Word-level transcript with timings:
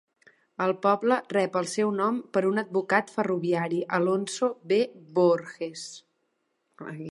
El 0.63 0.71
poble 0.85 1.17
rep 1.33 1.57
el 1.61 1.67
seu 1.73 1.91
nom 1.97 2.17
per 2.37 2.43
un 2.51 2.61
advocat 2.63 3.13
ferroviari, 3.17 3.83
Alonzo 3.99 4.49
B. 4.73 4.81
Voorhees. 5.21 5.85